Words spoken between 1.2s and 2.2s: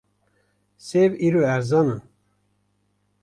îro erzan in.